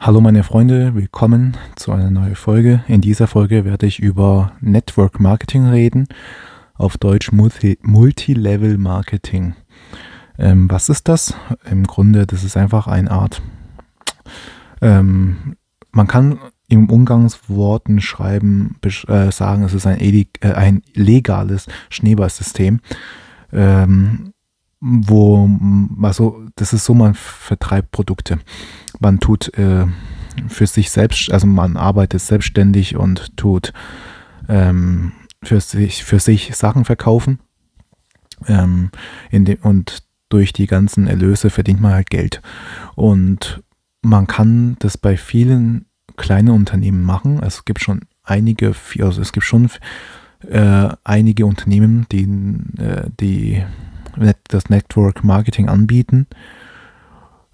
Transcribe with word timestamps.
Hallo 0.00 0.20
meine 0.20 0.44
Freunde, 0.44 0.94
willkommen 0.94 1.56
zu 1.74 1.90
einer 1.90 2.08
neuen 2.08 2.36
Folge. 2.36 2.84
In 2.86 3.00
dieser 3.00 3.26
Folge 3.26 3.64
werde 3.64 3.86
ich 3.86 3.98
über 3.98 4.52
Network 4.60 5.18
Marketing 5.18 5.66
reden, 5.66 6.06
auf 6.74 6.96
Deutsch 6.98 7.32
Multi 7.32 7.80
Multilevel 7.82 8.78
Marketing. 8.78 9.56
Ähm, 10.38 10.70
was 10.70 10.88
ist 10.88 11.08
das? 11.08 11.34
Im 11.68 11.84
Grunde, 11.84 12.28
das 12.28 12.44
ist 12.44 12.56
einfach 12.56 12.86
eine 12.86 13.10
Art, 13.10 13.42
ähm, 14.80 15.56
man 15.90 16.06
kann 16.06 16.38
im 16.68 16.88
Umgangsworten 16.90 18.00
schreiben, 18.00 18.76
äh, 19.08 19.32
sagen, 19.32 19.64
es 19.64 19.74
ist 19.74 19.86
ein, 19.88 19.98
äh, 20.00 20.26
ein 20.54 20.82
legales 20.94 21.66
Schneeballsystem. 21.90 22.78
Ähm, 23.52 24.32
wo, 24.80 25.48
also 26.02 26.44
das 26.54 26.72
ist 26.72 26.84
so, 26.84 26.94
man 26.94 27.14
vertreibt 27.14 27.90
Produkte. 27.90 28.38
Man 29.00 29.20
tut 29.20 29.56
äh, 29.58 29.86
für 30.48 30.66
sich 30.66 30.90
selbst, 30.90 31.32
also 31.32 31.46
man 31.46 31.76
arbeitet 31.76 32.20
selbstständig 32.20 32.96
und 32.96 33.36
tut 33.36 33.72
ähm, 34.48 35.12
für, 35.42 35.60
sich, 35.60 36.04
für 36.04 36.20
sich 36.20 36.54
Sachen 36.56 36.84
verkaufen. 36.84 37.40
Ähm, 38.46 38.90
de, 39.32 39.58
und 39.62 40.02
durch 40.28 40.52
die 40.52 40.66
ganzen 40.66 41.06
Erlöse 41.06 41.50
verdient 41.50 41.80
man 41.80 41.92
halt 41.92 42.10
Geld. 42.10 42.42
Und 42.94 43.62
man 44.02 44.26
kann 44.26 44.76
das 44.78 44.98
bei 44.98 45.16
vielen 45.16 45.86
kleinen 46.16 46.50
Unternehmen 46.50 47.02
machen. 47.02 47.40
Es 47.42 47.64
gibt 47.64 47.80
schon 47.80 48.02
einige, 48.22 48.74
also 49.00 49.20
es 49.20 49.32
gibt 49.32 49.46
schon 49.46 49.70
äh, 50.48 50.88
einige 51.04 51.46
Unternehmen, 51.46 52.06
die, 52.12 52.24
äh, 52.80 53.08
die 53.20 53.64
das 54.48 54.68
Network 54.68 55.24
Marketing 55.24 55.68
anbieten. 55.68 56.26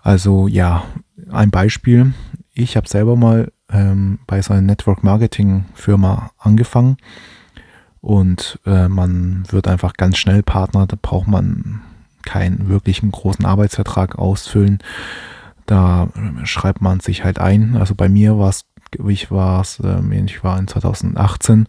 Also 0.05 0.49
ja, 0.49 0.85
ein 1.33 1.51
Beispiel. 1.51 2.13
Ich 2.53 2.77
habe 2.77 2.87
selber 2.87 3.17
mal 3.17 3.51
ähm, 3.73 4.19
bei 4.27 4.43
so 4.43 4.53
einer 4.53 4.61
Network 4.61 5.03
Marketing 5.03 5.65
Firma 5.73 6.31
angefangen 6.39 6.99
und 8.03 8.61
äh, 8.67 8.87
man 8.89 9.45
wird 9.51 9.67
einfach 9.67 9.95
ganz 9.95 10.19
schnell 10.19 10.43
Partner. 10.43 10.87
Da 10.87 10.99
braucht 11.01 11.27
man 11.27 11.81
keinen 12.23 12.69
wirklichen 12.69 13.11
großen 13.13 13.47
Arbeitsvertrag 13.47 14.19
ausfüllen. 14.19 14.81
Da 15.65 16.09
schreibt 16.43 16.83
man 16.83 17.01
sich 17.01 17.25
halt 17.25 17.39
ein. 17.39 17.75
Also 17.75 17.95
bei 17.95 18.11
mir 18.11 18.39
war 18.39 18.51
es, 18.51 18.67
ich 19.09 19.31
war 19.31 19.63
es, 19.63 19.81
äh, 19.81 20.23
ich 20.27 20.45
war 20.45 20.59
in 20.59 20.69
2018 20.69 21.67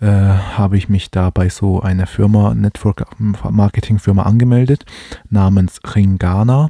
äh, 0.00 0.06
habe 0.06 0.76
ich 0.76 0.90
mich 0.90 1.10
da 1.10 1.30
bei 1.30 1.48
so 1.48 1.80
einer 1.80 2.06
Firma, 2.06 2.54
Network 2.54 3.06
Marketing 3.18 3.98
Firma 3.98 4.24
angemeldet, 4.24 4.84
namens 5.30 5.80
Ringana 5.94 6.68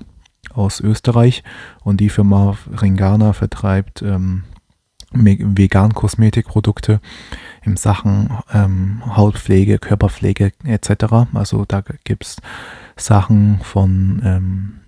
aus 0.54 0.80
Österreich. 0.80 1.42
Und 1.82 2.00
die 2.00 2.08
Firma 2.08 2.56
Ringana 2.80 3.32
vertreibt 3.32 4.02
ähm, 4.02 4.44
vegan 5.12 5.94
Kosmetikprodukte 5.94 7.00
in 7.62 7.76
Sachen 7.76 8.30
ähm, 8.52 9.02
Hautpflege, 9.16 9.78
Körperpflege 9.78 10.52
etc. 10.64 11.04
Also 11.34 11.64
da 11.66 11.82
gibt 12.04 12.24
es 12.24 12.36
Sachen 12.96 13.60
von, 13.62 14.22
ähm, 14.24 14.80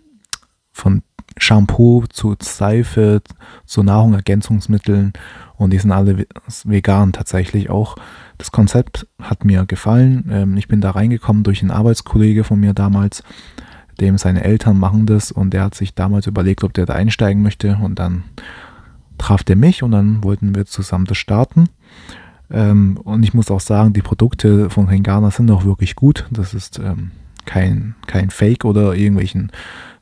von 0.73 1.03
Shampoo 1.39 2.07
zu 2.09 2.35
Seife 2.41 3.23
zu 3.67 3.83
Nahrungsergänzungsmitteln 3.83 5.13
und 5.57 5.73
die 5.73 5.79
sind 5.79 5.93
alle 5.93 6.27
vegan 6.65 7.13
tatsächlich 7.13 7.71
auch. 7.71 7.97
Das 8.39 8.53
Konzept 8.53 9.07
hat 9.21 9.45
mir 9.45 9.65
gefallen. 9.65 10.29
Ähm, 10.31 10.57
ich 10.57 10.69
bin 10.69 10.81
da 10.81 10.91
reingekommen 10.91 11.43
durch 11.43 11.63
einen 11.63 11.71
Arbeitskollege 11.71 12.45
von 12.45 12.61
mir 12.61 12.75
damals, 12.75 13.23
dem 14.01 14.19
seine 14.19 14.45
Eltern 14.45 14.79
machen 14.79 15.07
das 15.07 15.33
und 15.33 15.51
der 15.51 15.65
hat 15.65 15.75
sich 15.75 15.95
damals 15.95 16.27
überlegt, 16.27 16.65
ob 16.65 16.73
der 16.75 16.87
da 16.87 16.95
einsteigen 16.95 17.43
möchte 17.43 17.79
und 17.83 17.99
dann 17.99 18.25
traf 19.19 19.43
der 19.43 19.57
mich 19.57 19.83
und 19.83 19.93
dann 19.93 20.23
wollten 20.23 20.55
wir 20.55 20.67
zusammen 20.67 21.07
das 21.07 21.19
starten. 21.19 21.69
Ähm, 22.51 22.99
und 23.03 23.23
ich 23.23 23.35
muss 23.35 23.51
auch 23.51 23.61
sagen, 23.61 23.93
die 23.93 24.03
Produkte 24.03 24.71
von 24.71 24.89
Hengana 24.89 25.31
sind 25.31 25.51
auch 25.51 25.65
wirklich 25.65 25.97
gut. 25.97 26.27
Das 26.31 26.55
ist 26.55 26.79
ähm, 26.79 27.11
kein, 27.45 27.95
kein 28.07 28.31
Fake 28.31 28.65
oder 28.65 28.95
irgendwelchen 28.95 29.51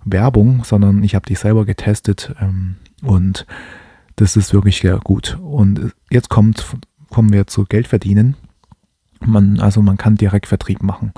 Werbung, 0.05 0.65
sondern 0.65 1.03
ich 1.03 1.15
habe 1.15 1.27
die 1.27 1.35
selber 1.35 1.65
getestet 1.65 2.35
und 3.03 3.47
das 4.17 4.37
ist 4.37 4.53
wirklich 4.53 4.81
sehr 4.81 4.99
gut. 4.99 5.39
Und 5.41 5.93
jetzt 6.11 6.29
kommt 6.29 6.77
kommen 7.15 7.33
wir 7.33 7.47
zu 7.47 7.65
Geld 7.65 7.87
verdienen. 7.87 8.35
Man, 9.21 9.61
also 9.61 9.81
man 9.83 9.97
kann 9.97 10.17
direkt 10.17 10.49
Vertrieb 10.49 10.83
machen. 10.83 11.13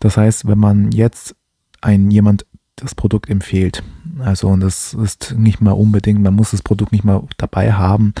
Das 0.00 0.16
heißt, 0.16 0.48
wenn 0.48 0.58
man 0.58 0.90
jetzt 0.90 1.36
ein 1.80 2.10
jemand 2.10 2.46
das 2.76 2.94
Produkt 2.94 3.28
empfiehlt, 3.28 3.82
also 4.20 4.48
und 4.48 4.60
das 4.60 4.94
ist 4.94 5.34
nicht 5.36 5.60
mal 5.60 5.72
unbedingt, 5.72 6.22
man 6.22 6.34
muss 6.34 6.52
das 6.52 6.62
Produkt 6.62 6.92
nicht 6.92 7.04
mal 7.04 7.22
dabei 7.36 7.72
haben, 7.72 8.14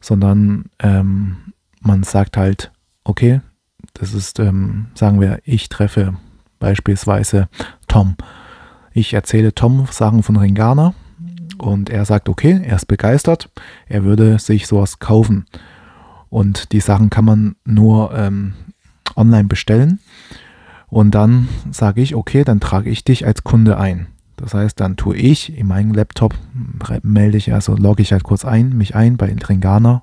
sondern 0.00 0.66
ähm, 0.80 1.36
man 1.80 2.02
sagt 2.02 2.36
halt, 2.36 2.70
okay, 3.04 3.40
das 3.94 4.12
ist, 4.12 4.38
ähm, 4.40 4.86
sagen 4.94 5.20
wir, 5.20 5.40
ich 5.44 5.68
treffe 5.68 6.16
beispielsweise 6.58 7.48
Tom. 7.88 8.16
Ich 8.92 9.14
erzähle 9.14 9.54
Tom 9.54 9.86
Sachen 9.90 10.22
von 10.22 10.36
Ringana 10.36 10.94
und 11.58 11.90
er 11.90 12.04
sagt, 12.04 12.28
okay, 12.28 12.60
er 12.64 12.76
ist 12.76 12.86
begeistert, 12.86 13.50
er 13.86 14.04
würde 14.04 14.38
sich 14.38 14.66
sowas 14.66 14.98
kaufen. 14.98 15.46
Und 16.28 16.72
die 16.72 16.80
Sachen 16.80 17.10
kann 17.10 17.24
man 17.24 17.56
nur 17.64 18.14
ähm, 18.14 18.54
online 19.16 19.44
bestellen. 19.44 20.00
Und 20.94 21.10
dann 21.10 21.48
sage 21.72 22.02
ich, 22.02 22.14
okay, 22.14 22.44
dann 22.44 22.60
trage 22.60 22.88
ich 22.88 23.02
dich 23.02 23.26
als 23.26 23.42
Kunde 23.42 23.78
ein. 23.78 24.06
Das 24.36 24.54
heißt, 24.54 24.78
dann 24.78 24.96
tue 24.96 25.16
ich 25.16 25.58
in 25.58 25.66
meinem 25.66 25.92
Laptop, 25.92 26.36
melde 27.02 27.36
ich, 27.36 27.52
also 27.52 27.74
logge 27.74 28.00
ich 28.00 28.12
halt 28.12 28.22
kurz 28.22 28.44
ein, 28.44 28.68
mich 28.78 28.94
ein 28.94 29.16
bei 29.16 29.34
Ringana 29.34 30.02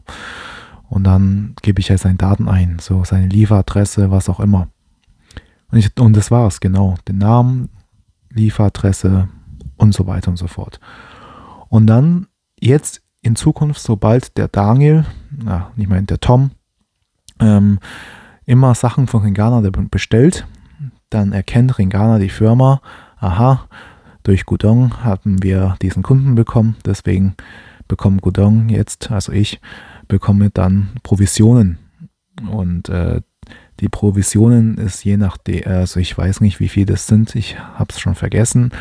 und 0.90 1.06
dann 1.06 1.56
gebe 1.62 1.80
ich 1.80 1.90
halt 1.90 2.02
seine 2.02 2.18
Daten 2.18 2.50
ein, 2.50 2.80
so 2.82 3.06
seine 3.06 3.28
Lieferadresse, 3.28 4.12
was 4.12 4.28
auch 4.28 4.42
immer. 4.42 4.68
Und, 5.72 5.78
ich, 5.78 5.98
und 5.98 6.18
das 6.18 6.30
war's, 6.30 6.60
genau. 6.60 6.96
Den 7.08 7.20
Namen, 7.20 7.70
Lieferadresse 8.30 9.30
und 9.78 9.94
so 9.94 10.08
weiter 10.08 10.30
und 10.30 10.38
so 10.38 10.48
fort. 10.48 10.82
Und 11.70 11.88
dann 11.88 12.28
jetzt 12.60 13.02
in 13.22 13.38
Zukunft, 13.38 13.82
sobald 13.82 14.38
der 14.38 14.50
Daniel 14.50 15.06
na, 15.32 15.72
nicht 15.78 15.90
mehr 15.90 16.02
der 16.02 16.20
Tom, 16.20 16.52
ähm, 17.40 17.80
immer 18.46 18.76
Sachen 18.76 19.08
von 19.08 19.22
Ringana 19.22 19.62
bestellt. 19.90 20.46
Dann 21.12 21.34
erkennt 21.34 21.78
Ringana 21.78 22.18
die 22.18 22.30
Firma, 22.30 22.82
aha, 23.20 23.68
durch 24.24 24.46
Gudong 24.46 25.04
haben 25.04 25.44
wir 25.44 25.76
diesen 25.82 26.02
Kunden 26.02 26.36
bekommen, 26.36 26.78
deswegen 26.86 27.36
bekommt 27.88 28.22
Gudong 28.22 28.70
jetzt, 28.70 29.12
also 29.12 29.32
ich, 29.32 29.60
bekomme 30.08 30.50
dann 30.50 30.90
Provisionen. 31.04 31.78
Und 32.50 32.90
äh, 32.90 33.22
die 33.82 33.90
Provisionen 33.90 34.78
ist 34.78 35.04
je 35.04 35.18
nachdem, 35.18 35.68
also 35.68 36.00
ich 36.00 36.18
weiß 36.18 36.42
nicht, 36.42 36.60
wie 36.60 36.70
viel 36.70 36.86
das 36.86 37.08
sind, 37.08 37.36
ich 37.36 37.60
habe 37.60 37.92
es 37.92 38.00
schon 38.00 38.16
vergessen, 38.16 38.72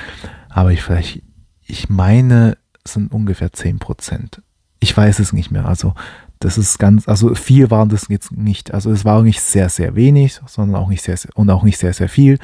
aber 0.49 0.73
ich 0.73 0.83
vielleicht, 0.83 1.23
ich 1.67 1.89
meine, 1.89 2.57
sind 2.87 3.13
ungefähr 3.13 3.51
10%. 3.51 4.41
Ich 4.79 4.97
weiß 4.97 5.19
es 5.19 5.33
nicht 5.33 5.51
mehr. 5.51 5.67
Also 5.67 5.95
das 6.41 6.57
ist 6.57 6.79
ganz, 6.79 7.07
also 7.07 7.35
viel 7.35 7.71
waren 7.71 7.91
das 7.91 8.09
jetzt 8.09 8.33
nicht. 8.33 8.73
Also 8.73 8.91
es 8.91 9.05
war 9.05 9.23
nicht 9.23 9.43
sehr, 9.43 9.69
sehr 9.69 9.95
wenig, 9.95 10.41
sondern 10.47 10.81
auch 10.81 10.89
nicht 10.89 11.03
sehr, 11.03 11.17
sehr 11.17 11.31
und 11.35 11.51
auch 11.51 11.63
nicht 11.63 11.79
sehr, 11.79 11.93
sehr 11.93 12.09
viel, 12.09 12.39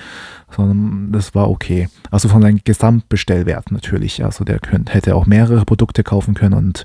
sondern 0.54 1.12
das 1.12 1.34
war 1.34 1.48
okay. 1.48 1.88
Also 2.10 2.28
von 2.28 2.42
seinem 2.42 2.60
Gesamtbestellwert 2.62 3.72
natürlich. 3.72 4.22
Also 4.22 4.44
der 4.44 4.58
könnte, 4.58 4.92
hätte 4.92 5.14
auch 5.14 5.24
mehrere 5.24 5.64
Produkte 5.64 6.04
kaufen 6.04 6.34
können 6.34 6.54
und 6.54 6.84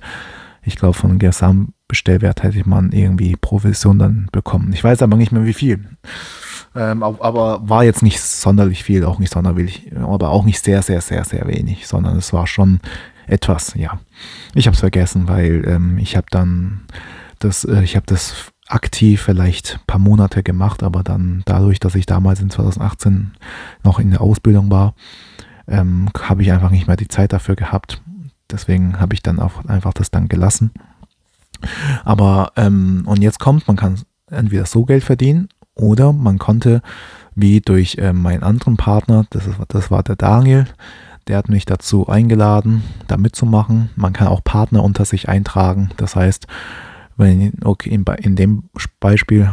ich 0.64 0.78
glaube, 0.78 0.94
von 0.94 1.20
Gesamtbestellwert 1.20 2.44
hätte 2.44 2.68
man 2.70 2.92
irgendwie 2.92 3.36
Provision 3.36 4.00
dann 4.00 4.30
bekommen. 4.32 4.72
Ich 4.74 4.84
weiß 4.84 5.02
aber 5.02 5.18
nicht 5.18 5.34
mehr 5.34 5.46
wie 5.46 5.54
viel. 5.54 5.84
Ähm, 6.76 7.04
aber 7.04 7.68
war 7.68 7.84
jetzt 7.84 8.04
nicht 8.04 8.22
sonderlich 8.22 8.84
viel, 8.84 9.04
auch 9.04 9.20
nicht 9.20 9.34
sonderlich, 9.34 9.92
aber 9.98 10.30
auch 10.30 10.46
nicht 10.46 10.64
sehr, 10.64 10.82
sehr, 10.82 11.02
sehr, 11.02 11.26
sehr 11.26 11.46
wenig, 11.48 11.88
sondern 11.88 12.16
es 12.16 12.32
war 12.32 12.48
schon 12.48 12.80
etwas, 13.31 13.74
ja. 13.75 14.00
Ich 14.53 14.68
habe 14.68 14.75
es 14.75 14.81
vergessen, 14.81 15.28
weil 15.28 15.63
ähm, 15.68 15.98
ich 15.98 16.16
habe 16.16 16.28
dann 16.30 16.81
das, 17.39 17.63
äh, 17.63 17.81
ich 17.83 17.95
habe 17.95 18.06
das 18.06 18.51
aktiv 18.68 19.22
vielleicht 19.22 19.75
ein 19.75 19.88
paar 19.88 20.00
Monate 20.00 20.44
gemacht, 20.44 20.83
aber 20.83 21.04
dann 21.04 21.42
dadurch, 21.45 21.80
dass 21.80 21.95
ich 21.95 22.06
damals 22.06 22.42
in 22.42 22.50
2018 22.50 23.31
noch 23.83 24.00
in 24.00 24.12
der 24.12 24.22
Ausbildung 24.22 24.69
war, 24.72 24.94
ähm, 25.68 26.10
habe 26.22 26.42
ich 26.42 26.51
einfach 26.51 26.72
nicht 26.72 26.88
mehr 26.88 26.98
die 26.98 27.07
Zeit 27.07 27.33
dafür 27.33 27.56
gehabt. 27.56 28.01
Deswegen 28.50 29.00
habe 29.00 29.13
ich 29.13 29.22
dann 29.22 29.39
auch 29.39 29.66
einfach 29.66 29.94
das 29.94 30.12
dann 30.12 30.28
gelassen. 30.28 30.72
Aber 32.04 32.51
ähm, 32.56 33.04
und 33.06 33.22
jetzt 33.22 33.39
kommt, 33.39 33.68
man 33.68 33.78
kann 33.78 34.01
entweder 34.30 34.66
so 34.66 34.86
Geld 34.86 35.04
verdienen 35.04 35.50
oder 35.75 36.12
man 36.12 36.38
konnte, 36.38 36.81
wie 37.36 37.62
durch 37.62 37.95
äh, 37.98 38.13
meinen 38.13 38.44
anderen 38.44 38.78
Partner, 38.78 39.25
das, 39.30 39.48
ist, 39.48 39.57
das 39.69 39.92
war 39.92 40.04
der 40.04 40.16
Daniel, 40.16 40.66
der 41.27 41.38
hat 41.38 41.50
mich 41.50 41.65
dazu 41.65 42.07
eingeladen, 42.07 42.83
da 43.07 43.18
mitzumachen. 43.18 43.89
Man 43.95 44.13
kann 44.13 44.27
auch 44.27 44.44
Partner 44.44 44.83
unter 44.83 45.06
sich 45.06 45.29
eintragen. 45.29 45.89
Das 45.97 46.15
heißt, 46.15 46.47
wenn, 47.18 47.53
okay, 47.63 47.89
in, 47.89 48.35
dem 48.35 48.63
Beispiel, 49.00 49.51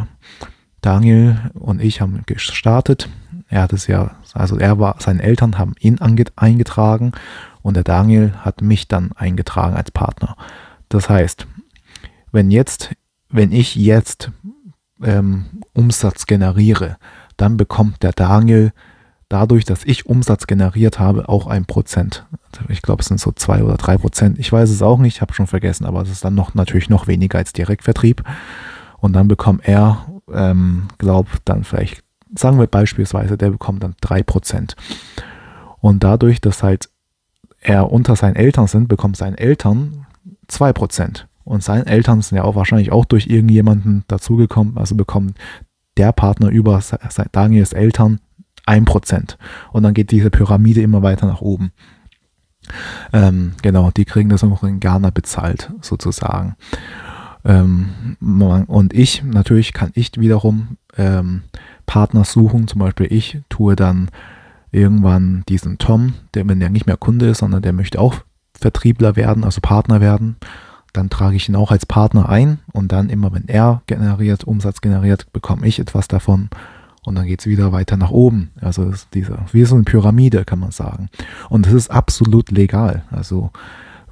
Daniel 0.81 1.51
und 1.53 1.81
ich 1.81 2.01
haben 2.01 2.21
gestartet. 2.25 3.09
Er 3.49 3.63
hat 3.63 3.73
es 3.73 3.87
ja, 3.87 4.11
also 4.33 4.57
er 4.57 4.79
war, 4.79 4.95
seine 4.99 5.23
Eltern 5.23 5.57
haben 5.57 5.73
ihn 5.79 5.99
eingetragen 5.99 7.11
und 7.61 7.75
der 7.75 7.83
Daniel 7.83 8.33
hat 8.37 8.61
mich 8.61 8.87
dann 8.87 9.11
eingetragen 9.13 9.75
als 9.75 9.91
Partner. 9.91 10.37
Das 10.87 11.09
heißt, 11.09 11.47
wenn 12.31 12.51
jetzt, 12.51 12.91
wenn 13.29 13.51
ich 13.51 13.75
jetzt 13.75 14.31
ähm, 15.03 15.45
Umsatz 15.73 16.25
generiere, 16.25 16.97
dann 17.37 17.57
bekommt 17.57 18.03
der 18.03 18.11
Daniel 18.11 18.71
dadurch, 19.29 19.63
dass 19.63 19.85
ich 19.85 20.07
Umsatz 20.07 20.47
generiert 20.47 20.99
habe, 20.99 21.29
auch 21.29 21.47
ein 21.47 21.65
Prozent. 21.65 22.25
Ich 22.67 22.81
glaube, 22.81 23.01
es 23.01 23.07
sind 23.07 23.19
so 23.19 23.31
zwei 23.31 23.63
oder 23.63 23.77
drei 23.77 23.97
Prozent. 23.97 24.39
Ich 24.39 24.51
weiß 24.51 24.69
es 24.69 24.81
auch 24.81 24.97
nicht, 24.97 25.21
habe 25.21 25.33
schon 25.33 25.47
vergessen, 25.47 25.85
aber 25.85 26.01
es 26.01 26.09
ist 26.09 26.25
dann 26.25 26.35
noch 26.35 26.55
natürlich 26.55 26.89
noch 26.89 27.07
weniger 27.07 27.37
als 27.37 27.53
Direktvertrieb. 27.53 28.23
Und 28.97 29.13
dann 29.13 29.27
bekommt 29.27 29.67
er, 29.67 30.05
ähm, 30.33 30.87
glaube 30.97 31.29
dann 31.45 31.63
vielleicht, 31.63 32.03
sagen 32.35 32.59
wir 32.59 32.67
beispielsweise, 32.67 33.37
der 33.37 33.51
bekommt 33.51 33.83
dann 33.83 33.95
drei 34.01 34.23
Prozent. 34.23 34.75
Und 35.79 36.03
dadurch, 36.03 36.41
dass 36.41 36.63
halt 36.63 36.89
er 37.61 37.91
unter 37.91 38.15
seinen 38.15 38.35
Eltern 38.35 38.67
sind, 38.67 38.87
bekommt 38.87 39.15
seine 39.15 39.37
Eltern 39.37 40.07
zwei 40.47 40.73
Prozent. 40.73 41.27
Und 41.43 41.63
seine 41.63 41.85
Eltern 41.85 42.21
sind 42.21 42.37
ja 42.37 42.43
auch 42.43 42.55
wahrscheinlich 42.55 42.91
auch 42.91 43.05
durch 43.05 43.27
irgendjemanden 43.27 44.03
dazugekommen, 44.07 44.77
also 44.77 44.95
bekommt 44.95 45.35
der 45.97 46.11
Partner 46.11 46.49
über 46.49 46.81
Daniels 47.31 47.73
Eltern 47.73 48.19
1%. 48.69 49.37
Und 49.71 49.83
dann 49.83 49.93
geht 49.93 50.11
diese 50.11 50.29
Pyramide 50.29 50.81
immer 50.81 51.01
weiter 51.01 51.27
nach 51.27 51.41
oben. 51.41 51.71
Ähm, 53.13 53.53
genau, 53.61 53.91
die 53.91 54.05
kriegen 54.05 54.29
das 54.29 54.43
auch 54.43 54.63
in 54.63 54.79
Ghana 54.79 55.09
bezahlt, 55.09 55.71
sozusagen. 55.81 56.55
Ähm, 57.45 58.17
und 58.67 58.93
ich, 58.93 59.23
natürlich 59.23 59.73
kann 59.73 59.91
ich 59.95 60.11
wiederum 60.17 60.77
ähm, 60.97 61.43
Partner 61.85 62.25
suchen. 62.25 62.67
Zum 62.67 62.79
Beispiel 62.79 63.07
ich 63.09 63.41
tue 63.49 63.75
dann 63.75 64.09
irgendwann 64.71 65.43
diesen 65.49 65.77
Tom, 65.77 66.13
der 66.33 66.47
wenn 66.47 66.59
der 66.59 66.69
nicht 66.69 66.85
mehr 66.85 66.97
Kunde 66.97 67.29
ist, 67.29 67.39
sondern 67.39 67.61
der 67.61 67.73
möchte 67.73 67.99
auch 67.99 68.15
Vertriebler 68.53 69.15
werden, 69.15 69.43
also 69.43 69.61
Partner 69.61 70.01
werden. 70.01 70.35
Dann 70.93 71.09
trage 71.09 71.35
ich 71.35 71.47
ihn 71.47 71.55
auch 71.55 71.71
als 71.71 71.85
Partner 71.85 72.29
ein 72.29 72.59
und 72.73 72.91
dann 72.91 73.09
immer, 73.09 73.31
wenn 73.31 73.47
er 73.47 73.83
generiert, 73.87 74.43
Umsatz 74.43 74.81
generiert, 74.81 75.31
bekomme 75.33 75.67
ich 75.67 75.79
etwas 75.79 76.07
davon 76.07 76.49
und 77.03 77.15
dann 77.15 77.25
geht 77.25 77.41
es 77.41 77.47
wieder 77.47 77.71
weiter 77.71 77.97
nach 77.97 78.11
oben. 78.11 78.51
Also 78.61 78.91
diese, 79.13 79.39
wie 79.51 79.65
so 79.65 79.75
eine 79.75 79.83
Pyramide, 79.83 80.45
kann 80.45 80.59
man 80.59 80.71
sagen. 80.71 81.09
Und 81.49 81.67
es 81.67 81.73
ist 81.73 81.91
absolut 81.91 82.51
legal. 82.51 83.03
Also 83.11 83.51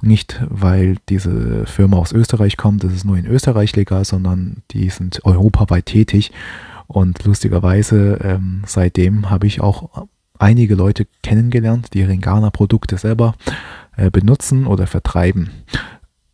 nicht, 0.00 0.40
weil 0.48 0.96
diese 1.08 1.66
Firma 1.66 1.96
aus 1.96 2.12
Österreich 2.12 2.56
kommt, 2.56 2.84
das 2.84 2.92
ist 2.92 3.04
nur 3.04 3.16
in 3.16 3.26
Österreich 3.26 3.74
legal, 3.76 4.04
sondern 4.04 4.62
die 4.70 4.90
sind 4.90 5.24
europaweit 5.24 5.86
tätig. 5.86 6.32
Und 6.86 7.24
lustigerweise, 7.24 8.18
ähm, 8.22 8.62
seitdem 8.66 9.28
habe 9.30 9.46
ich 9.46 9.60
auch 9.60 10.06
einige 10.38 10.74
Leute 10.74 11.06
kennengelernt, 11.22 11.94
die 11.94 12.02
Ringana-Produkte 12.02 12.96
selber 12.96 13.34
äh, 13.96 14.10
benutzen 14.10 14.66
oder 14.66 14.86
vertreiben. 14.86 15.50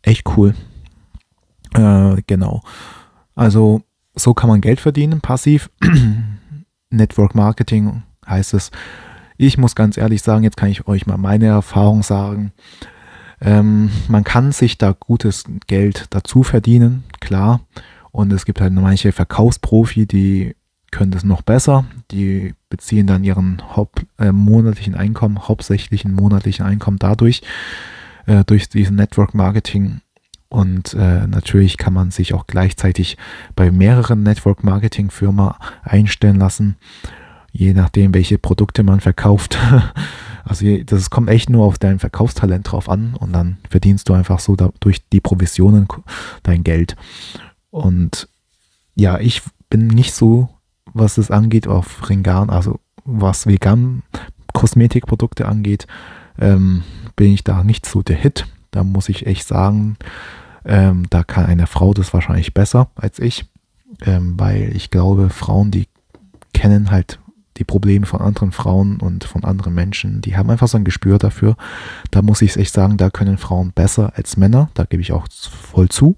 Echt 0.01 0.23
cool. 0.37 0.53
Äh, 1.73 2.21
genau. 2.27 2.61
Also 3.33 3.81
so 4.15 4.33
kann 4.33 4.49
man 4.49 4.61
Geld 4.61 4.79
verdienen, 4.79 5.21
passiv. 5.21 5.69
Network 6.95 7.35
Marketing 7.35 8.03
heißt 8.27 8.53
es. 8.53 8.71
Ich 9.37 9.57
muss 9.57 9.75
ganz 9.75 9.97
ehrlich 9.97 10.21
sagen, 10.21 10.43
jetzt 10.43 10.57
kann 10.57 10.69
ich 10.69 10.87
euch 10.87 11.05
mal 11.05 11.17
meine 11.17 11.47
Erfahrung 11.47 12.03
sagen. 12.03 12.53
Ähm, 13.41 13.91
man 14.07 14.23
kann 14.23 14.51
sich 14.51 14.77
da 14.77 14.93
gutes 14.97 15.43
Geld 15.67 16.07
dazu 16.11 16.43
verdienen, 16.43 17.03
klar. 17.19 17.61
Und 18.11 18.31
es 18.31 18.45
gibt 18.45 18.61
halt 18.61 18.71
manche 18.73 19.11
Verkaufsprofi, 19.11 20.05
die 20.05 20.55
können 20.91 21.11
das 21.11 21.25
noch 21.25 21.41
besser. 21.41 21.85
Die 22.11 22.53
beziehen 22.69 23.07
dann 23.07 23.25
ihren 23.25 23.61
Haupt, 23.75 24.05
äh, 24.17 24.31
monatlichen 24.31 24.95
Einkommen, 24.95 25.47
hauptsächlichen 25.47 26.13
monatlichen 26.13 26.65
Einkommen 26.65 26.97
dadurch, 26.97 27.41
äh, 28.25 28.45
durch 28.45 28.69
diesen 28.69 28.95
Network 28.95 29.33
Marketing. 29.33 29.99
Und 30.55 30.93
äh, 30.93 31.27
natürlich 31.27 31.77
kann 31.77 31.91
man 31.91 32.11
sich 32.11 32.33
auch 32.33 32.47
gleichzeitig 32.47 33.17
bei 33.57 33.71
mehreren 33.71 34.23
Network 34.23 34.63
Marketing 34.63 35.11
Firmen 35.11 35.51
einstellen 35.83 36.37
lassen, 36.37 36.77
je 37.51 37.73
nachdem, 37.73 38.13
welche 38.13 38.37
Produkte 38.37 38.83
man 38.83 39.01
verkauft. 39.01 39.57
Also 40.47 40.63
das 40.85 41.09
kommt 41.09 41.31
echt 41.31 41.49
nur 41.49 41.65
auf 41.65 41.79
dein 41.79 41.97
Verkaufstalent 41.97 42.71
drauf 42.71 42.87
an 42.87 43.15
und 43.15 43.33
dann 43.33 43.57
verdienst 43.67 44.07
du 44.07 44.13
einfach 44.13 44.37
so 44.37 44.55
da, 44.55 44.69
durch 44.79 45.01
die 45.09 45.19
Provisionen 45.19 45.87
dein 46.43 46.63
Geld. 46.63 46.95
Und 47.71 48.29
ja, 48.93 49.17
ich 49.19 49.41
bin 49.71 49.87
nicht 49.87 50.13
so, 50.13 50.49
was 50.93 51.17
es 51.17 51.31
angeht, 51.31 51.67
auf 51.67 52.11
Ringan, 52.11 52.51
also 52.51 52.79
was 53.05 53.47
vegan 53.47 54.03
Kosmetikprodukte 54.53 55.47
angeht, 55.47 55.87
ähm, 56.37 56.83
bin 57.15 57.33
ich 57.33 57.43
da 57.43 57.63
nicht 57.63 57.87
so 57.87 58.03
der 58.03 58.17
Hit. 58.17 58.45
Da 58.69 58.83
muss 58.83 59.09
ich 59.09 59.25
echt 59.25 59.47
sagen, 59.47 59.97
ähm, 60.65 61.05
da 61.09 61.23
kann 61.23 61.45
eine 61.45 61.67
Frau 61.67 61.93
das 61.93 62.13
wahrscheinlich 62.13 62.53
besser 62.53 62.89
als 62.95 63.19
ich, 63.19 63.45
ähm, 64.05 64.39
weil 64.39 64.75
ich 64.75 64.89
glaube, 64.89 65.29
Frauen, 65.29 65.71
die 65.71 65.87
kennen 66.53 66.91
halt 66.91 67.19
die 67.57 67.63
Probleme 67.63 68.05
von 68.05 68.19
anderen 68.19 68.51
Frauen 68.51 68.99
und 68.99 69.23
von 69.23 69.43
anderen 69.45 69.73
Menschen, 69.73 70.21
die 70.21 70.35
haben 70.35 70.49
einfach 70.49 70.67
so 70.67 70.77
ein 70.77 70.83
Gespür 70.83 71.17
dafür. 71.17 71.55
Da 72.11 72.21
muss 72.21 72.41
ich 72.41 72.57
echt 72.57 72.73
sagen, 72.73 72.97
da 72.97 73.09
können 73.09 73.37
Frauen 73.37 73.71
besser 73.71 74.13
als 74.15 74.35
Männer, 74.35 74.69
da 74.73 74.83
gebe 74.83 75.01
ich 75.01 75.13
auch 75.13 75.27
voll 75.31 75.87
zu. 75.89 76.17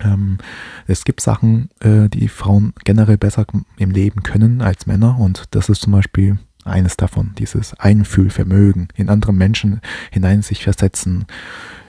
Ähm, 0.00 0.38
es 0.86 1.04
gibt 1.04 1.20
Sachen, 1.20 1.70
äh, 1.80 2.08
die 2.08 2.28
Frauen 2.28 2.72
generell 2.84 3.18
besser 3.18 3.46
im 3.78 3.90
Leben 3.90 4.22
können 4.22 4.62
als 4.62 4.86
Männer 4.86 5.18
und 5.18 5.46
das 5.50 5.68
ist 5.68 5.82
zum 5.82 5.92
Beispiel 5.92 6.38
eines 6.64 6.96
davon, 6.96 7.32
dieses 7.38 7.74
Einfühlvermögen, 7.74 8.88
in 8.94 9.08
andere 9.08 9.32
Menschen 9.32 9.80
hinein 10.10 10.42
sich 10.42 10.62
versetzen, 10.62 11.26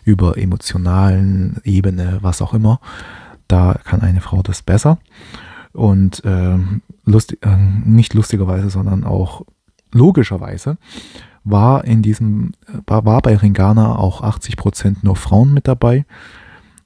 über 0.09 0.37
emotionalen 0.37 1.57
Ebene, 1.63 2.17
was 2.21 2.41
auch 2.41 2.53
immer. 2.53 2.79
Da 3.47 3.79
kann 3.83 4.01
eine 4.01 4.21
Frau 4.21 4.41
das 4.41 4.63
besser. 4.63 4.97
Und 5.71 6.25
äh, 6.25 6.57
lustig, 7.05 7.45
äh, 7.45 7.55
nicht 7.85 8.15
lustigerweise, 8.15 8.69
sondern 8.69 9.03
auch 9.03 9.45
logischerweise 9.91 10.77
war 11.43 11.85
in 11.85 12.01
diesem, 12.01 12.51
war, 12.85 13.05
war 13.05 13.21
bei 13.21 13.35
Ringana 13.35 13.97
auch 13.97 14.23
80% 14.23 14.97
nur 15.03 15.15
Frauen 15.15 15.53
mit 15.53 15.67
dabei. 15.67 16.05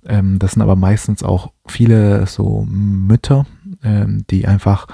Ähm, 0.06 0.38
das 0.40 0.52
sind 0.52 0.62
aber 0.62 0.76
meistens 0.76 1.24
auch 1.24 1.52
viele 1.66 2.28
so 2.28 2.66
Mütter, 2.70 3.46
ähm, 3.84 4.26
die 4.30 4.48
einfach 4.48 4.88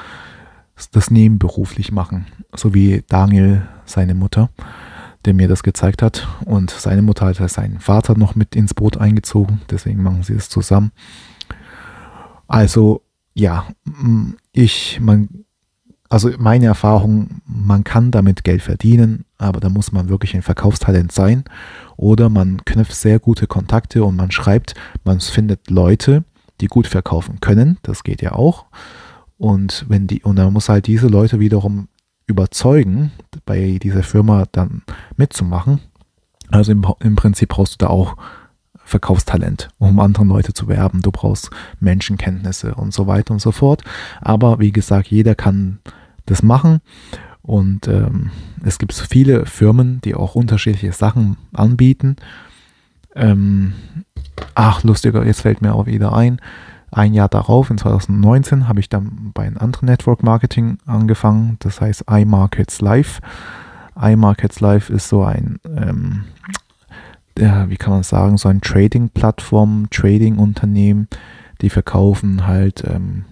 das 0.91 1.11
nebenberuflich 1.11 1.91
machen, 1.91 2.27
so 2.55 2.73
wie 2.73 3.03
Daniel, 3.09 3.63
seine 3.85 4.13
Mutter, 4.15 4.49
der 5.25 5.33
mir 5.33 5.47
das 5.47 5.63
gezeigt 5.63 6.01
hat. 6.01 6.27
Und 6.45 6.69
seine 6.71 7.01
Mutter 7.01 7.25
hat 7.25 7.49
seinen 7.49 7.79
Vater 7.79 8.17
noch 8.17 8.35
mit 8.35 8.55
ins 8.55 8.73
Boot 8.73 8.97
eingezogen, 8.97 9.61
deswegen 9.69 10.03
machen 10.03 10.23
sie 10.23 10.33
es 10.33 10.49
zusammen. 10.49 10.91
Also 12.47 13.01
ja, 13.33 13.67
ich, 14.51 14.99
man, 15.01 15.29
also 16.09 16.31
meine 16.37 16.65
Erfahrung, 16.65 17.41
man 17.45 17.83
kann 17.83 18.11
damit 18.11 18.43
Geld 18.43 18.61
verdienen, 18.61 19.25
aber 19.37 19.59
da 19.59 19.69
muss 19.69 19.91
man 19.91 20.09
wirklich 20.09 20.35
ein 20.35 20.41
Verkaufstalent 20.41 21.11
sein. 21.11 21.43
Oder 21.95 22.29
man 22.29 22.65
knüpft 22.65 22.95
sehr 22.95 23.19
gute 23.19 23.47
Kontakte 23.47 24.03
und 24.03 24.15
man 24.15 24.31
schreibt, 24.31 24.73
man 25.03 25.19
findet 25.19 25.69
Leute, 25.69 26.23
die 26.59 26.67
gut 26.67 26.87
verkaufen 26.87 27.39
können. 27.39 27.77
Das 27.83 28.03
geht 28.03 28.21
ja 28.21 28.33
auch. 28.33 28.65
Und 29.37 29.85
wenn 29.87 30.07
die, 30.07 30.21
und 30.23 30.35
dann 30.35 30.51
muss 30.51 30.67
halt 30.67 30.87
diese 30.87 31.07
Leute 31.07 31.39
wiederum 31.39 31.87
überzeugen, 32.29 33.11
bei 33.45 33.79
dieser 33.81 34.03
Firma 34.03 34.45
dann 34.51 34.83
mitzumachen. 35.17 35.79
Also 36.49 36.71
im, 36.71 36.85
im 37.01 37.15
Prinzip 37.15 37.49
brauchst 37.49 37.73
du 37.73 37.85
da 37.85 37.87
auch 37.87 38.15
Verkaufstalent, 38.83 39.69
um 39.77 39.99
andere 39.99 40.25
Leute 40.25 40.53
zu 40.53 40.67
werben. 40.67 41.01
Du 41.01 41.11
brauchst 41.11 41.51
Menschenkenntnisse 41.79 42.73
und 42.73 42.91
so 42.91 43.05
weiter 43.05 43.33
und 43.33 43.39
so 43.39 43.51
fort. 43.51 43.83
Aber 44.19 44.59
wie 44.59 44.71
gesagt, 44.71 45.09
jeder 45.09 45.35
kann 45.35 45.79
das 46.25 46.41
machen. 46.41 46.81
Und 47.41 47.87
ähm, 47.87 48.31
es 48.63 48.79
gibt 48.79 48.93
viele 48.93 49.45
Firmen, 49.45 50.01
die 50.01 50.15
auch 50.15 50.35
unterschiedliche 50.35 50.91
Sachen 50.91 51.37
anbieten. 51.53 52.15
Ähm, 53.15 53.73
ach, 54.55 54.83
lustiger, 54.83 55.25
jetzt 55.25 55.41
fällt 55.41 55.61
mir 55.61 55.73
auch 55.73 55.85
wieder 55.85 56.13
ein. 56.13 56.39
Ein 56.91 57.13
Jahr 57.13 57.29
darauf, 57.29 57.69
in 57.69 57.77
2019, 57.77 58.67
habe 58.67 58.79
ich 58.79 58.89
dann 58.89 59.31
bei 59.33 59.45
einem 59.45 59.57
anderen 59.57 59.85
Network 59.87 60.23
Marketing 60.23 60.79
angefangen, 60.85 61.57
das 61.59 61.81
heißt 61.81 62.05
iMarkets 62.09 62.81
Live. 62.81 63.19
iMarkets 63.99 64.59
Live 64.59 64.89
ist 64.89 65.09
so 65.09 65.23
ein, 65.23 65.59
ähm, 65.65 66.23
ja, 67.37 67.69
wie 67.69 67.77
kann 67.77 67.93
man 67.93 68.03
sagen, 68.03 68.37
so 68.37 68.49
ein 68.49 68.61
Trading-Plattform, 68.61 69.87
Trading-Unternehmen, 69.91 71.07
die 71.61 71.69
verkaufen 71.69 72.47
halt, 72.47 72.83
ähm, 72.87 73.25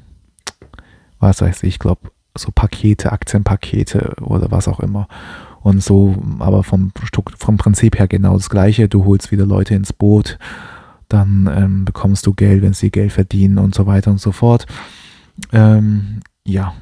was 1.19 1.41
weiß 1.41 1.63
ich, 1.63 1.75
ich 1.75 1.79
glaube, 1.79 2.11
so 2.37 2.51
Pakete, 2.53 3.11
Aktienpakete 3.11 4.13
oder 4.21 4.51
was 4.51 4.67
auch 4.67 4.79
immer. 4.79 5.07
Und 5.61 5.83
so, 5.83 6.15
aber 6.39 6.63
vom, 6.63 6.91
vom 7.37 7.57
Prinzip 7.57 7.97
her 7.97 8.07
genau 8.07 8.35
das 8.35 8.49
Gleiche. 8.49 8.87
Du 8.87 9.05
holst 9.05 9.31
wieder 9.31 9.45
Leute 9.45 9.73
ins 9.73 9.91
Boot 9.91 10.37
dann 11.09 11.49
ähm, 11.53 11.85
bekommst 11.85 12.25
du 12.25 12.33
Geld, 12.33 12.61
wenn 12.61 12.73
sie 12.73 12.91
Geld 12.91 13.11
verdienen 13.11 13.57
und 13.57 13.75
so 13.75 13.85
weiter 13.85 14.11
und 14.11 14.19
so 14.19 14.31
fort. 14.31 14.65
Ähm, 15.51 16.21
ja, 16.45 16.73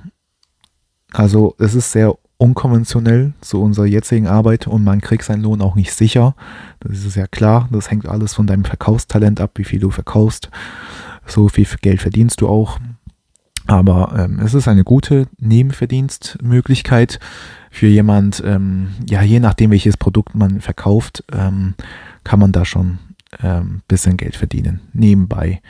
also 1.12 1.56
es 1.60 1.76
ist 1.76 1.92
sehr 1.92 2.16
unkonventionell 2.38 3.34
zu 3.42 3.62
unserer 3.62 3.86
jetzigen 3.86 4.28
Arbeit 4.28 4.68
und 4.68 4.84
man 4.84 5.02
kriegt 5.02 5.24
seinen 5.24 5.44
Lohn 5.44 5.62
auch 5.62 5.76
nicht 5.76 5.94
sicher. 5.94 6.36
Das 6.82 7.06
ist 7.06 7.16
ja 7.16 7.28
klar. 7.28 7.70
Das 7.72 7.90
hängt 7.90 8.08
alles 8.08 8.34
von 8.34 8.48
deinem 8.48 8.66
Verkaufstalent 8.66 9.40
ab, 9.40 9.52
wie 9.56 9.64
viel 9.64 9.80
du 9.80 9.92
verkaufst. 9.92 10.50
So 11.26 11.48
viel 11.48 11.66
Geld 11.82 12.02
verdienst 12.02 12.42
du 12.42 12.48
auch. 12.48 12.80
Aber 13.68 14.14
ähm, 14.18 14.40
es 14.40 14.54
ist 14.54 14.68
eine 14.68 14.84
gute 14.84 15.28
Nebenverdienstmöglichkeit 15.40 17.20
für 17.72 17.88
jemand, 17.88 18.44
ähm, 18.46 18.90
ja, 19.10 19.24
je 19.24 19.40
nachdem, 19.40 19.72
welches 19.72 19.98
Produkt 19.98 20.36
man 20.36 20.62
verkauft, 20.62 21.24
ähm, 21.32 21.74
kann 22.24 22.40
man 22.40 22.52
da 22.52 22.64
schon 22.64 23.00
ähm, 23.44 23.82
bisschen 23.88 24.18
Geld 24.18 24.36
verdienen, 24.36 24.82
nebenbei. 24.94 25.62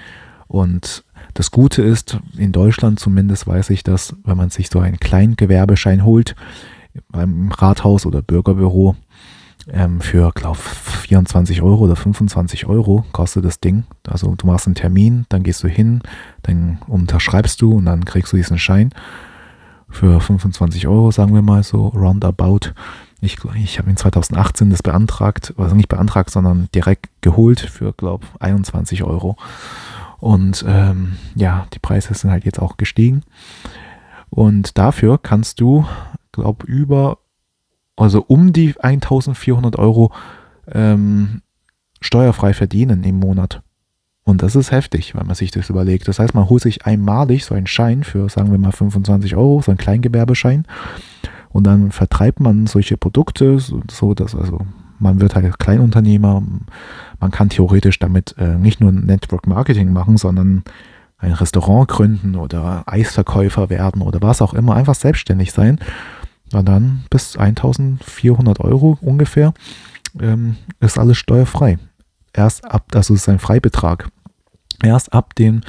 Und 0.47 1.03
das 1.33 1.51
Gute 1.51 1.81
ist, 1.81 2.19
in 2.37 2.51
Deutschland 2.51 2.99
zumindest 2.99 3.47
weiß 3.47 3.71
ich 3.71 3.83
dass 3.83 4.15
wenn 4.23 4.37
man 4.37 4.49
sich 4.49 4.69
so 4.69 4.79
einen 4.79 4.99
kleinen 4.99 5.35
Gewerbeschein 5.35 6.05
holt, 6.05 6.35
beim 7.09 7.51
Rathaus 7.51 8.05
oder 8.05 8.21
Bürgerbüro, 8.21 8.95
ähm, 9.71 9.99
für, 9.99 10.31
glaube 10.33 10.59
24 10.59 11.61
Euro 11.61 11.85
oder 11.85 11.95
25 11.95 12.67
Euro 12.67 13.03
kostet 13.11 13.45
das 13.45 13.59
Ding. 13.59 13.85
Also 14.07 14.35
du 14.35 14.45
machst 14.45 14.67
einen 14.67 14.75
Termin, 14.75 15.25
dann 15.29 15.43
gehst 15.43 15.63
du 15.63 15.67
hin, 15.67 16.01
dann 16.43 16.79
unterschreibst 16.87 17.61
du 17.61 17.73
und 17.73 17.85
dann 17.85 18.05
kriegst 18.05 18.31
du 18.33 18.37
diesen 18.37 18.59
Schein 18.59 18.91
für 19.89 20.19
25 20.19 20.87
Euro, 20.87 21.11
sagen 21.11 21.33
wir 21.33 21.41
mal 21.41 21.63
so, 21.63 21.87
roundabout. 21.87 22.73
Ich, 23.25 23.37
ich 23.55 23.79
habe 23.79 23.89
in 23.89 23.97
2018 23.97 24.69
das 24.69 24.83
beantragt, 24.83 25.53
also 25.57 25.75
nicht 25.75 25.89
beantragt, 25.89 26.29
sondern 26.29 26.69
direkt 26.73 27.09
geholt 27.21 27.59
für, 27.59 27.93
glaube 27.93 28.25
21 28.39 29.03
Euro. 29.03 29.35
Und 30.19 30.63
ähm, 30.67 31.17
ja, 31.35 31.67
die 31.73 31.79
Preise 31.79 32.13
sind 32.13 32.31
halt 32.31 32.45
jetzt 32.45 32.59
auch 32.59 32.77
gestiegen. 32.77 33.23
Und 34.29 34.77
dafür 34.77 35.17
kannst 35.17 35.59
du, 35.59 35.85
glaube 36.31 36.65
über, 36.65 37.19
also 37.95 38.23
um 38.27 38.53
die 38.53 38.75
1400 38.79 39.77
Euro 39.77 40.11
ähm, 40.71 41.41
steuerfrei 42.01 42.53
verdienen 42.53 43.03
im 43.03 43.19
Monat. 43.19 43.61
Und 44.23 44.41
das 44.41 44.55
ist 44.55 44.71
heftig, 44.71 45.13
wenn 45.15 45.27
man 45.27 45.35
sich 45.35 45.51
das 45.51 45.69
überlegt. 45.69 46.07
Das 46.07 46.17
heißt, 46.17 46.33
man 46.33 46.49
holt 46.49 46.63
sich 46.63 46.85
einmalig 46.85 47.45
so 47.45 47.53
einen 47.53 47.67
Schein 47.67 48.03
für, 48.03 48.27
sagen 48.27 48.51
wir 48.51 48.57
mal, 48.57 48.71
25 48.71 49.35
Euro, 49.35 49.61
so 49.61 49.71
einen 49.71 49.77
Kleingewerbeschein. 49.77 50.65
Und 51.55 51.63
dann 51.63 51.93
vertreibt 51.93 52.41
man 52.41 52.67
solche 52.67 52.97
Produkte, 52.97 53.57
so, 53.59 54.13
dass 54.13 54.35
also 54.35 54.59
man 54.99 55.21
wird 55.21 55.35
halt 55.35 55.57
Kleinunternehmer. 55.57 56.43
Man 57.21 57.31
kann 57.31 57.47
theoretisch 57.47 57.97
damit 57.97 58.35
äh, 58.37 58.57
nicht 58.57 58.81
nur 58.81 58.91
Network 58.91 59.47
Marketing 59.47 59.93
machen, 59.93 60.17
sondern 60.17 60.65
ein 61.17 61.31
Restaurant 61.31 61.87
gründen 61.87 62.35
oder 62.35 62.83
Eisverkäufer 62.87 63.69
werden 63.69 64.01
oder 64.01 64.21
was 64.21 64.41
auch 64.41 64.53
immer. 64.53 64.75
Einfach 64.75 64.95
selbstständig 64.95 65.53
sein. 65.53 65.79
Und 66.51 66.67
dann 66.67 67.05
bis 67.09 67.37
1400 67.37 68.59
Euro 68.59 68.97
ungefähr 68.99 69.53
ähm, 70.19 70.57
ist 70.81 70.99
alles 70.99 71.17
steuerfrei. 71.17 71.79
Erst 72.33 72.69
ab, 72.69 72.87
also 72.93 73.13
ist 73.13 73.29
ein 73.29 73.39
Freibetrag. 73.39 74.09
Erst 74.83 75.13
ab 75.13 75.33
den 75.35 75.61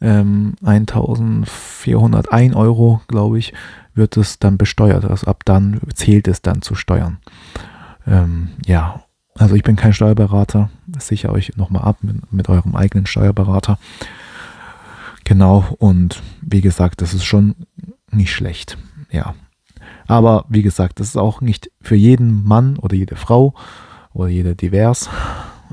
ähm, 0.00 0.54
1401 0.64 2.56
Euro, 2.56 3.02
glaube 3.06 3.38
ich, 3.38 3.52
wird 3.96 4.16
es 4.16 4.38
dann 4.38 4.58
besteuert. 4.58 5.04
Also 5.04 5.26
ab 5.26 5.42
dann 5.44 5.80
zählt 5.94 6.28
es 6.28 6.42
dann 6.42 6.62
zu 6.62 6.74
Steuern. 6.74 7.18
Ähm, 8.06 8.50
ja, 8.66 9.02
also 9.34 9.54
ich 9.54 9.62
bin 9.62 9.76
kein 9.76 9.92
Steuerberater. 9.92 10.70
Sicher 10.98 11.32
euch 11.32 11.56
nochmal 11.56 11.82
ab 11.82 11.98
mit, 12.02 12.32
mit 12.32 12.48
eurem 12.48 12.76
eigenen 12.76 13.06
Steuerberater. 13.06 13.78
Genau, 15.24 15.66
und 15.78 16.22
wie 16.40 16.60
gesagt, 16.60 17.02
das 17.02 17.12
ist 17.12 17.24
schon 17.24 17.56
nicht 18.10 18.32
schlecht. 18.32 18.78
Ja. 19.10 19.34
Aber 20.06 20.44
wie 20.48 20.62
gesagt, 20.62 21.00
das 21.00 21.08
ist 21.08 21.16
auch 21.16 21.40
nicht 21.40 21.70
für 21.80 21.96
jeden 21.96 22.44
Mann 22.44 22.76
oder 22.76 22.94
jede 22.94 23.16
Frau 23.16 23.54
oder 24.12 24.28
jeder 24.28 24.54
divers. 24.54 25.10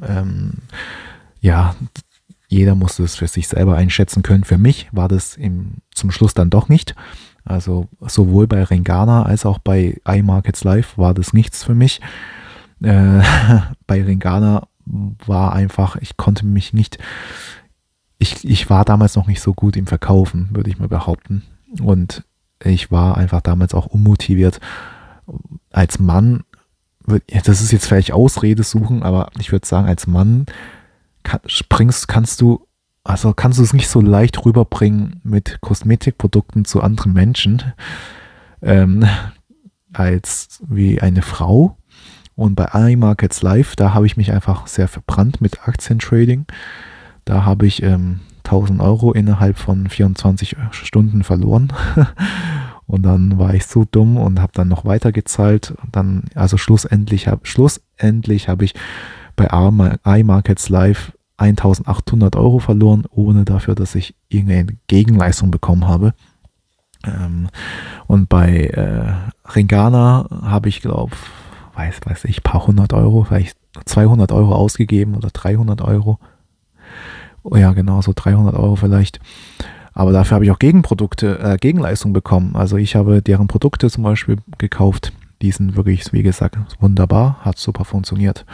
Ähm, 0.02 0.54
ja, 1.40 1.76
jeder 2.48 2.76
muss 2.76 3.00
es 3.00 3.16
für 3.16 3.28
sich 3.28 3.48
selber 3.48 3.76
einschätzen 3.76 4.24
können. 4.24 4.44
Für 4.44 4.58
mich 4.58 4.90
war 4.92 5.08
das 5.08 5.36
im, 5.36 5.78
zum 5.94 6.12
Schluss 6.12 6.34
dann 6.34 6.50
doch 6.50 6.70
nicht. 6.70 6.96
Also 7.46 7.88
sowohl 8.00 8.48
bei 8.48 8.64
Ringana 8.64 9.24
als 9.24 9.46
auch 9.46 9.60
bei 9.60 10.00
iMarkets 10.08 10.64
Live 10.64 10.98
war 10.98 11.14
das 11.14 11.34
nichts 11.34 11.64
für 11.64 11.76
mich. 11.76 12.02
Äh, 12.82 13.22
bei 13.88 14.04
Ringana 14.04 14.68
war 14.86 15.54
einfach, 15.54 15.96
ich 15.98 16.18
konnte 16.18 16.46
mich 16.46 16.74
nicht, 16.74 16.98
ich, 18.18 18.48
ich 18.48 18.70
war 18.70 18.86
damals 18.86 19.16
noch 19.16 19.28
nicht 19.28 19.42
so 19.42 19.54
gut 19.54 19.76
im 19.76 19.88
Verkaufen, 19.88 20.50
würde 20.52 20.70
ich 20.70 20.80
mal 20.80 20.88
behaupten. 20.88 21.44
Und 21.82 22.24
ich 22.64 22.92
war 22.92 23.18
einfach 23.18 23.42
damals 23.42 23.74
auch 23.74 23.88
unmotiviert. 23.88 24.60
Als 25.72 26.00
Mann, 26.00 26.44
das 27.06 27.62
ist 27.62 27.72
jetzt 27.72 27.88
vielleicht 27.88 28.14
Ausrede 28.14 28.64
suchen, 28.64 29.04
aber 29.04 29.30
ich 29.40 29.52
würde 29.52 29.68
sagen, 29.68 29.88
als 29.88 30.08
Mann 30.08 30.46
kann, 31.24 31.42
springst, 31.46 32.08
kannst 32.08 32.42
du 32.42 32.66
also 33.04 33.34
kannst 33.34 33.60
du 33.60 33.64
es 33.64 33.74
nicht 33.74 33.90
so 33.90 34.00
leicht 34.00 34.46
rüberbringen 34.46 35.20
mit 35.24 35.60
Kosmetikprodukten 35.62 36.66
zu 36.66 36.82
anderen 36.82 37.14
Menschen 37.14 37.74
ähm, 38.62 39.06
als 39.92 40.62
wie 40.68 41.02
eine 41.02 41.22
Frau. 41.22 41.78
Und 42.36 42.56
bei 42.56 42.66
iMarkets 42.74 43.44
Live, 43.44 43.76
da 43.76 43.94
habe 43.94 44.08
ich 44.08 44.18
mich 44.18 44.32
einfach 44.32 44.66
sehr 44.68 44.88
verbrannt 44.88 45.40
mit 45.42 45.68
Aktientrading. 45.68 46.46
Da 47.26 47.46
habe 47.46 47.68
ich 47.68 47.84
ähm, 47.84 48.22
1000 48.46 48.82
Euro 48.82 49.12
innerhalb 49.12 49.58
von 49.58 49.88
24 49.88 50.56
Stunden 50.72 51.24
verloren. 51.24 51.72
und 52.88 53.04
dann 53.04 53.38
war 53.38 53.54
ich 53.54 53.68
so 53.68 53.86
dumm 53.86 54.18
und 54.18 54.42
habe 54.42 54.52
dann 54.56 54.68
noch 54.68 54.86
weiter 54.86 55.12
gezahlt. 55.12 55.76
Dann, 55.92 56.24
also 56.34 56.58
schlussendlich 56.58 57.28
habe 57.28 57.46
schlussendlich 57.46 58.50
hab 58.50 58.62
ich 58.62 58.74
bei 59.36 59.48
iMarkets 59.48 60.70
Live 60.70 61.14
1800 61.44 62.36
Euro 62.36 62.60
verloren, 62.60 63.06
ohne 63.12 63.46
dafür, 63.46 63.76
dass 63.76 63.96
ich 63.96 64.16
irgendeine 64.30 64.78
Gegenleistung 64.88 65.52
bekommen 65.52 65.88
habe. 65.88 66.14
Ähm, 67.06 67.50
und 68.08 68.30
bei 68.30 68.68
äh, 68.68 69.50
Ringana 69.50 70.28
habe 70.44 70.70
ich, 70.70 70.82
glaube 70.82 71.16
weiß, 71.76 72.02
weiß 72.06 72.26
ich, 72.26 72.44
paar 72.44 72.68
hundert 72.68 72.94
Euro, 72.94 73.24
vielleicht 73.24 73.58
200 73.86 74.32
Euro 74.32 74.54
ausgegeben 74.56 75.16
oder 75.16 75.30
300 75.30 75.82
Euro. 75.82 76.20
Oh 77.44 77.56
ja, 77.56 77.74
genau, 77.74 78.02
so 78.02 78.14
300 78.16 78.56
Euro 78.56 78.76
vielleicht. 78.76 79.20
Aber 79.94 80.12
dafür 80.12 80.36
habe 80.36 80.46
ich 80.46 80.52
auch 80.52 80.60
Gegenprodukte, 80.60 81.40
äh, 81.40 81.58
Gegenleistung 81.58 82.14
bekommen. 82.14 82.56
Also 82.56 82.78
ich 82.78 82.96
habe 82.96 83.22
deren 83.22 83.48
Produkte 83.48 83.90
zum 83.90 84.04
Beispiel 84.04 84.38
gekauft. 84.58 85.14
Die 85.42 85.52
sind 85.52 85.76
wirklich, 85.76 86.12
wie 86.14 86.24
gesagt, 86.24 86.58
wunderbar, 86.80 87.38
hat 87.42 87.58
super 87.58 87.86
funktioniert. 87.86 88.46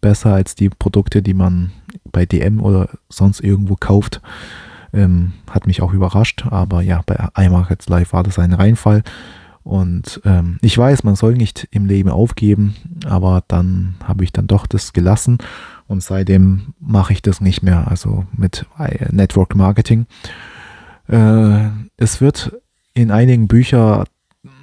Besser 0.00 0.34
als 0.34 0.54
die 0.54 0.68
Produkte, 0.68 1.22
die 1.22 1.34
man 1.34 1.72
bei 2.16 2.24
DM 2.24 2.62
oder 2.62 2.88
sonst 3.10 3.40
irgendwo 3.40 3.76
kauft. 3.76 4.22
Ähm, 4.94 5.34
hat 5.50 5.66
mich 5.66 5.82
auch 5.82 5.92
überrascht, 5.92 6.46
aber 6.48 6.80
ja, 6.80 7.02
bei 7.04 7.28
iMarkets 7.36 7.90
Live 7.90 8.14
war 8.14 8.22
das 8.22 8.38
ein 8.38 8.54
Reinfall. 8.54 9.02
Und 9.62 10.22
ähm, 10.24 10.58
ich 10.62 10.78
weiß, 10.78 11.04
man 11.04 11.14
soll 11.14 11.34
nicht 11.34 11.68
im 11.72 11.84
Leben 11.84 12.08
aufgeben, 12.08 12.74
aber 13.04 13.42
dann 13.48 13.96
habe 14.02 14.24
ich 14.24 14.32
dann 14.32 14.46
doch 14.46 14.66
das 14.66 14.94
gelassen 14.94 15.36
und 15.88 16.02
seitdem 16.02 16.72
mache 16.80 17.12
ich 17.12 17.20
das 17.20 17.42
nicht 17.42 17.62
mehr, 17.62 17.86
also 17.86 18.24
mit 18.32 18.64
äh, 18.78 19.12
Network 19.12 19.54
Marketing. 19.54 20.06
Äh, 21.08 21.66
es 21.98 22.22
wird 22.22 22.56
in 22.94 23.10
einigen 23.10 23.46
Büchern 23.46 24.04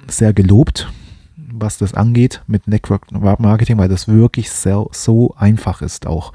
sehr 0.08 0.32
gelobt, 0.32 0.90
was 1.36 1.78
das 1.78 1.94
angeht 1.94 2.42
mit 2.48 2.66
Network 2.66 3.12
Marketing, 3.12 3.78
weil 3.78 3.88
das 3.88 4.08
wirklich 4.08 4.50
sehr, 4.50 4.86
so 4.90 5.34
einfach 5.36 5.82
ist 5.82 6.06
auch 6.06 6.32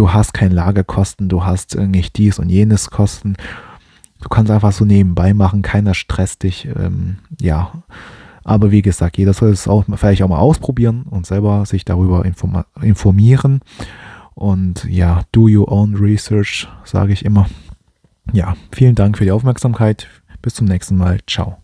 du 0.00 0.14
hast 0.14 0.32
keine 0.32 0.54
Lagerkosten, 0.54 1.28
du 1.28 1.44
hast 1.44 1.76
nicht 1.76 2.16
dies 2.16 2.38
und 2.38 2.48
jenes 2.48 2.88
Kosten. 2.88 3.36
Du 4.22 4.30
kannst 4.30 4.50
einfach 4.50 4.72
so 4.72 4.86
nebenbei 4.86 5.34
machen, 5.34 5.60
keiner 5.60 5.92
stresst 5.92 6.42
dich. 6.42 6.66
Ähm, 6.74 7.18
ja, 7.38 7.72
aber 8.42 8.70
wie 8.70 8.80
gesagt, 8.80 9.18
jeder 9.18 9.34
soll 9.34 9.50
es 9.50 9.68
auch 9.68 9.84
vielleicht 9.96 10.22
auch 10.22 10.28
mal 10.28 10.38
ausprobieren 10.38 11.02
und 11.02 11.26
selber 11.26 11.66
sich 11.66 11.84
darüber 11.84 12.24
informieren. 12.80 13.60
Und 14.34 14.84
ja, 14.84 15.24
do 15.32 15.48
your 15.48 15.70
own 15.70 15.94
research, 15.96 16.66
sage 16.84 17.12
ich 17.12 17.26
immer. 17.26 17.46
Ja, 18.32 18.56
vielen 18.72 18.94
Dank 18.94 19.18
für 19.18 19.24
die 19.24 19.32
Aufmerksamkeit. 19.32 20.08
Bis 20.40 20.54
zum 20.54 20.66
nächsten 20.66 20.96
Mal. 20.96 21.18
Ciao. 21.26 21.58